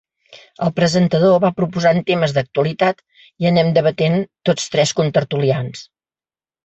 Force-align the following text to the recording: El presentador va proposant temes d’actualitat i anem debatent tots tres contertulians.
El 0.67 0.71
presentador 0.77 1.35
va 1.43 1.51
proposant 1.59 1.99
temes 2.07 2.33
d’actualitat 2.37 3.05
i 3.45 3.51
anem 3.53 3.69
debatent 3.79 4.17
tots 4.51 4.73
tres 4.77 4.95
contertulians. 5.01 5.85